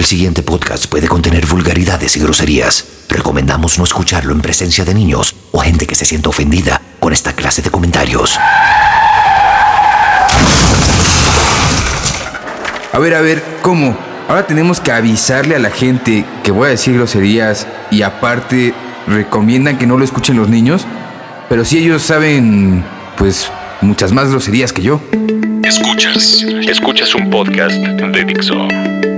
[0.00, 2.86] El siguiente podcast puede contener vulgaridades y groserías.
[3.10, 7.34] Recomendamos no escucharlo en presencia de niños o gente que se sienta ofendida con esta
[7.34, 8.38] clase de comentarios.
[12.90, 13.94] A ver, a ver, ¿cómo?
[14.26, 18.72] Ahora tenemos que avisarle a la gente que voy a decir groserías y aparte
[19.06, 20.86] recomiendan que no lo escuchen los niños.
[21.50, 22.86] Pero si ellos saben,
[23.18, 23.50] pues,
[23.80, 25.00] muchas más groserías que yo.
[25.64, 26.44] Escuchas.
[26.68, 28.68] Escuchas un podcast de Dixo.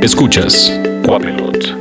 [0.00, 0.72] Escuchas
[1.04, 1.76] Cuapelot.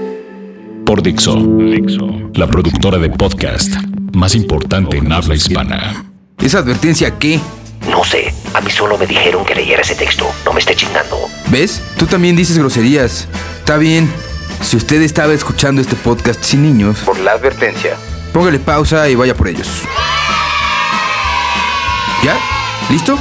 [0.85, 1.35] Por Dixo.
[1.35, 2.31] Dixo.
[2.34, 3.73] La productora de podcast
[4.13, 6.05] más importante en habla hispana.
[6.41, 7.40] ¿Esa advertencia qué?
[7.90, 10.26] No sé, a mí solo me dijeron que leyera ese texto.
[10.45, 11.18] No me esté chingando.
[11.49, 11.82] ¿Ves?
[11.98, 13.27] Tú también dices groserías.
[13.59, 14.09] Está bien.
[14.62, 17.95] Si usted estaba escuchando este podcast sin niños, por la advertencia,
[18.32, 19.84] póngale pausa y vaya por ellos.
[22.90, 23.17] ¿Listo?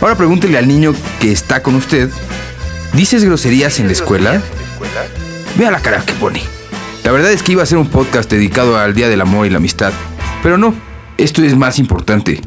[0.00, 2.10] Ahora pregúntele al niño que está con usted.
[2.92, 4.42] ¿Dices groserías en la escuela?
[5.56, 6.42] Vea la cara que pone.
[7.04, 9.50] La verdad es que iba a ser un podcast dedicado al Día del Amor y
[9.50, 9.92] la Amistad.
[10.42, 10.74] Pero no,
[11.16, 12.40] esto es más importante.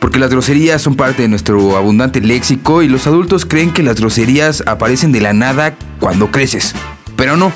[0.00, 4.00] Porque las groserías son parte de nuestro abundante léxico y los adultos creen que las
[4.00, 6.74] groserías aparecen de la nada cuando creces.
[7.16, 7.52] Pero no.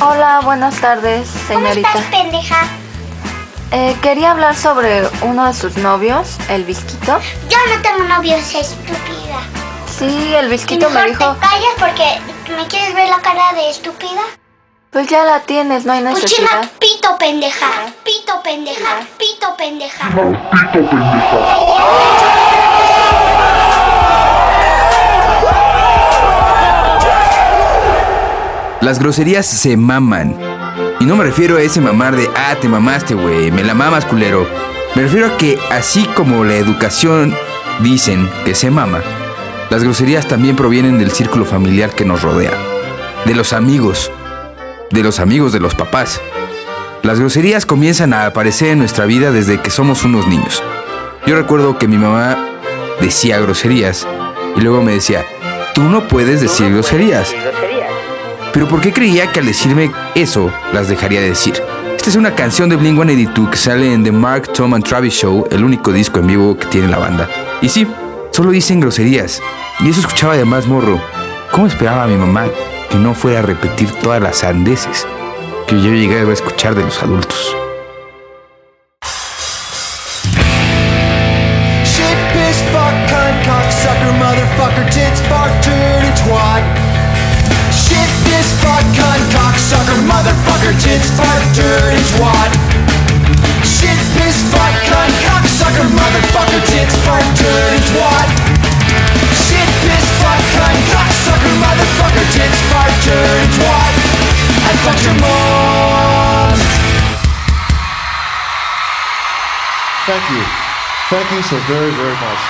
[0.00, 1.88] Hola, buenas tardes, señorita.
[1.92, 2.81] ¿Cómo estás, pendeja?
[3.72, 7.18] Eh, quería hablar sobre uno de sus novios, el Visquito.
[7.48, 9.38] Yo no tengo novio, es estúpida.
[9.86, 12.20] Sí, el Visquito me dijo, te callas porque
[12.54, 14.20] me quieres ver la cara de estúpida.
[14.90, 16.48] pues ya la tienes, no hay Pues necesidad.
[16.48, 17.66] chima, pito pendeja,
[18.04, 20.10] pito pendeja, pito pendeja.
[28.80, 30.36] Las groserías se maman.
[31.02, 34.04] Y no me refiero a ese mamar de, ah, te mamaste, güey, me la mamas,
[34.04, 34.46] culero.
[34.94, 37.34] Me refiero a que así como la educación
[37.80, 39.00] dicen que se mama,
[39.68, 42.52] las groserías también provienen del círculo familiar que nos rodea.
[43.24, 44.12] De los amigos.
[44.92, 46.20] De los amigos de los papás.
[47.02, 50.62] Las groserías comienzan a aparecer en nuestra vida desde que somos unos niños.
[51.26, 52.38] Yo recuerdo que mi mamá
[53.00, 54.06] decía groserías
[54.54, 55.26] y luego me decía,
[55.74, 57.34] tú no puedes decir groserías.
[58.52, 61.54] Pero ¿por qué creía que al decirme eso las dejaría de decir?
[61.96, 65.46] Esta es una canción de Blink-182 que sale en The Mark, Tom and Travis Show,
[65.50, 67.28] el único disco en vivo que tiene la banda.
[67.62, 67.86] Y sí,
[68.30, 69.40] solo dicen groserías.
[69.80, 71.00] Y eso escuchaba de más morro.
[71.50, 72.46] ¿Cómo esperaba mi mamá
[72.90, 75.06] que no fuera a repetir todas las sandeces
[75.66, 77.56] que yo llegué a escuchar de los adultos?
[104.82, 106.58] I fucked your mom.
[110.10, 110.42] Thank you.
[111.06, 112.42] Thank you so very, very much.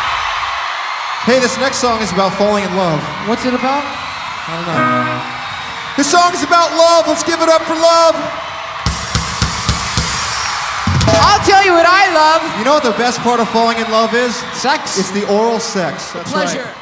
[1.29, 3.01] Hey, this next song is about falling in love.
[3.29, 3.85] What's it about?
[3.85, 5.21] I don't know.
[6.01, 7.07] This song is about love.
[7.07, 8.17] Let's give it up for love.
[11.13, 12.41] I'll tell you what I love.
[12.59, 14.35] You know what the best part of falling in love is?
[14.57, 14.97] Sex.
[14.99, 16.13] It's the oral sex.
[16.13, 16.65] That's Pleasure.
[16.65, 16.77] right.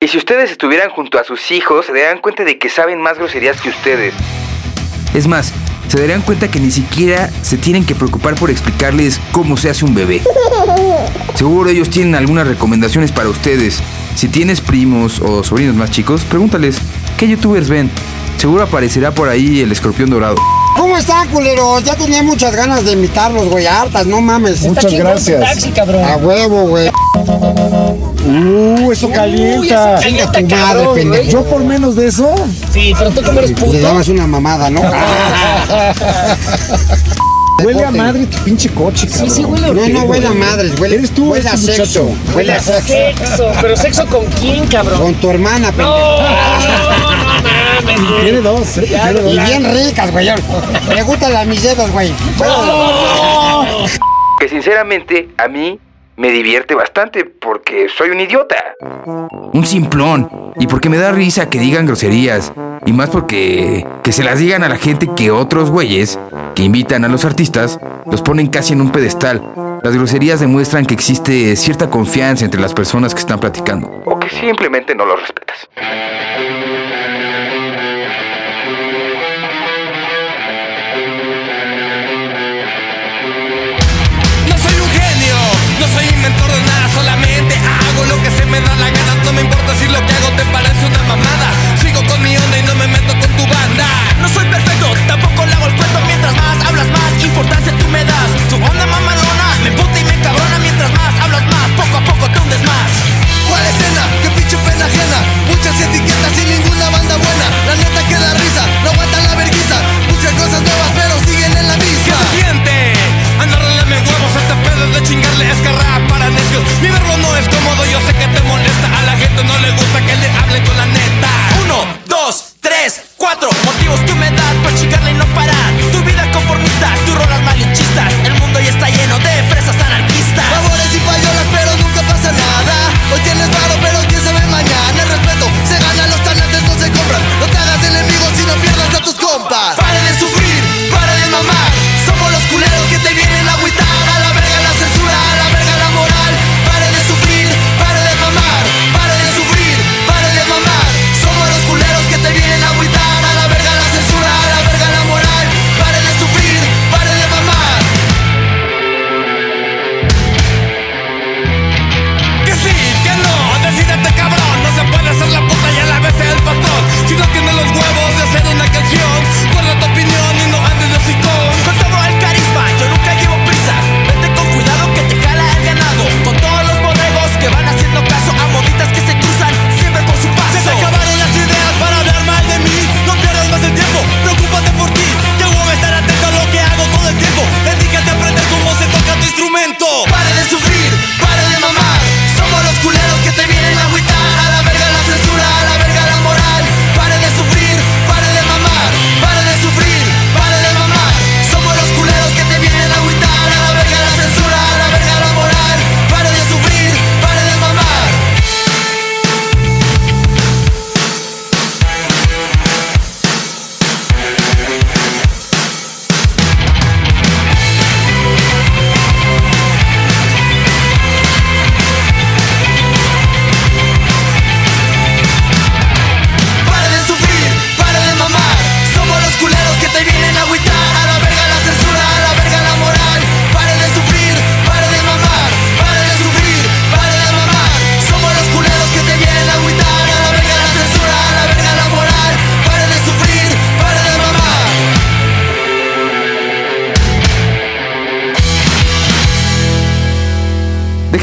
[0.00, 3.18] Y si ustedes estuvieran junto a sus hijos, se darían cuenta de que saben más
[3.18, 4.14] groserías que ustedes.
[5.14, 5.52] Es más,
[5.88, 9.84] se darían cuenta que ni siquiera se tienen que preocupar por explicarles cómo se hace
[9.84, 10.22] un bebé.
[11.34, 13.82] Seguro ellos tienen algunas recomendaciones para ustedes.
[14.14, 16.78] Si tienes primos o sobrinos más chicos, pregúntales,
[17.18, 17.90] ¿qué youtubers ven?
[18.42, 20.34] Seguro aparecerá por ahí el escorpión dorado.
[20.76, 21.84] ¿Cómo están, culeros?
[21.84, 23.68] Ya tenía muchas ganas de invitarlos, güey.
[23.68, 24.62] Hartas, no mames.
[24.62, 25.64] Muchas gracias.
[26.04, 26.90] A huevo, güey.
[28.26, 30.00] Uh, eso calienta.
[30.00, 31.30] Chinga tu madre, pendejo.
[31.30, 32.34] Yo por menos de eso.
[32.72, 34.80] Sí, pero tú como eres Le dabas una mamada, ¿no?
[37.64, 39.30] Huele a madre tu pinche coche, cabrón.
[39.30, 42.02] Sí, sí, huele No, no huele a madres, huele, Eres tú, huele a este sexo.
[42.02, 42.34] muchacho.
[42.34, 42.88] Huele a sexo.
[42.88, 45.00] Sexo, pero sexo con quién, cabrón.
[45.00, 45.92] Con tu hermana, pendejo.
[48.22, 48.84] Tiene dos, ¿eh?
[48.86, 49.32] Tiene dos.
[49.32, 50.28] Y bien ricas, güey.
[50.88, 52.12] Pregúntale a mis dedos, güey.
[54.38, 55.78] Que sinceramente a mí
[56.16, 58.56] me divierte bastante porque soy un idiota.
[59.52, 60.52] Un simplón.
[60.58, 62.52] Y porque me da risa que digan groserías.
[62.84, 66.18] Y más porque que se las digan a la gente que otros güeyes
[66.54, 67.78] que invitan a los artistas
[68.10, 69.42] los ponen casi en un pedestal.
[69.82, 74.02] Las groserías demuestran que existe cierta confianza entre las personas que están platicando.
[74.04, 75.68] O que simplemente no los respetas.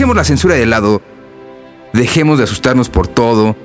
[0.09, 1.01] Dejemos la censura de lado.
[1.93, 3.55] Dejemos de asustarnos por todo.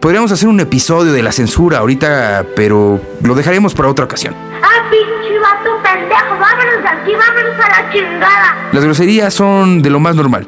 [0.00, 4.34] Podríamos hacer un episodio de la censura ahorita, pero lo dejaremos para otra ocasión.
[4.62, 8.68] Ah, pinche vato pendejo, vámonos de aquí, vámonos a la chingada.
[8.72, 10.46] Las groserías son de lo más normal.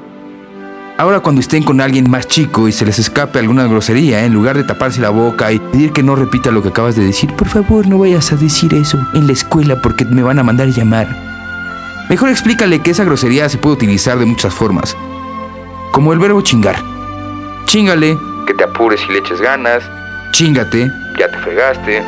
[0.99, 4.59] Ahora cuando estén con alguien más chico y se les escape alguna grosería, en lugar
[4.59, 7.49] de taparse la boca y pedir que no repita lo que acabas de decir, por
[7.49, 11.09] favor no vayas a decir eso en la escuela porque me van a mandar llamar.
[12.11, 14.95] Mejor explícale que esa grosería se puede utilizar de muchas formas.
[15.95, 16.75] Como el verbo chingar.
[17.67, 18.19] Chingale,
[18.49, 19.81] que te apures y le eches ganas.
[20.33, 22.03] Chingate, ya te fregaste.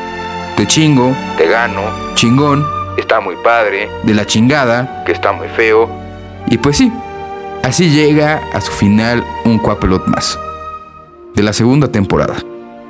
[0.56, 1.82] Te chingo, te gano.
[2.14, 2.66] Chingón,
[2.96, 3.88] está muy padre.
[4.02, 5.88] De la chingada, que está muy feo.
[6.48, 6.92] Y pues sí,
[7.62, 10.36] así llega a su final un Cuapelot más.
[11.36, 12.34] De la segunda temporada.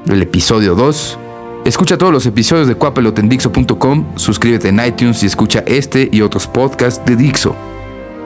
[0.09, 1.19] El episodio 2.
[1.67, 6.23] Escucha todos los episodios de Cuapelot en Dixo.com, suscríbete en iTunes y escucha este y
[6.23, 7.55] otros podcasts de Dixo.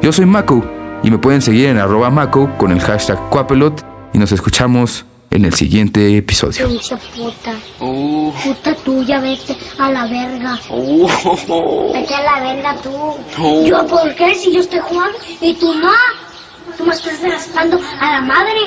[0.02, 4.18] Yo soy Mako y me pueden seguir en arroba Mako con el hashtag Cuapelot y
[4.18, 6.68] nos escuchamos en el siguiente episodio.
[6.68, 7.54] Pinche puta.
[7.78, 10.58] Puta tuya, vete a la verga.
[11.92, 13.64] Vete a la verga tú.
[13.64, 14.34] ¿Yo por qué?
[14.34, 15.92] Si yo estoy jugando y tú no.
[16.76, 18.60] Tú me estás raspando a la madre.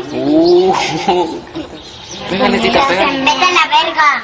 [2.29, 3.19] Pégale, tita, pégale.
[3.19, 4.23] Vete a la verga.